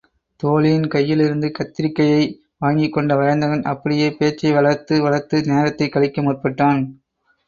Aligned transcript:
தோழியின் 0.39 0.87
கையிலிருந்து 0.87 1.51
கத்தரிகையை 1.57 2.23
வாங்கிக்கொண்ட 2.61 3.15
வயந்தகன் 3.15 3.61
அப்படியே 3.63 4.07
பேச்சை 4.13 4.51
வளர்த்து 4.51 5.01
வளர்த்து 5.01 5.43
நேரத்தைக் 5.43 5.91
கழிக்க 5.91 6.21
முற்பட்டான். 6.21 6.81